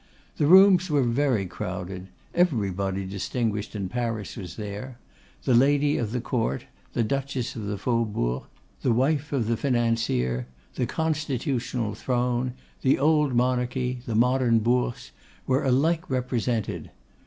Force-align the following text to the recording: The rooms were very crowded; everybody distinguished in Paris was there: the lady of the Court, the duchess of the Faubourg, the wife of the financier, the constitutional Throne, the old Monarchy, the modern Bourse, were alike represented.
The 0.37 0.47
rooms 0.47 0.89
were 0.89 1.03
very 1.03 1.45
crowded; 1.45 2.07
everybody 2.33 3.05
distinguished 3.05 3.75
in 3.75 3.87
Paris 3.87 4.35
was 4.35 4.55
there: 4.55 4.97
the 5.43 5.53
lady 5.53 5.95
of 5.99 6.11
the 6.11 6.19
Court, 6.19 6.65
the 6.93 7.03
duchess 7.03 7.55
of 7.55 7.65
the 7.65 7.77
Faubourg, 7.77 8.45
the 8.81 8.91
wife 8.91 9.31
of 9.31 9.45
the 9.45 9.55
financier, 9.55 10.47
the 10.73 10.87
constitutional 10.87 11.93
Throne, 11.93 12.55
the 12.81 12.97
old 12.97 13.35
Monarchy, 13.35 13.99
the 14.07 14.15
modern 14.15 14.57
Bourse, 14.57 15.11
were 15.45 15.63
alike 15.63 16.09
represented. 16.09 16.89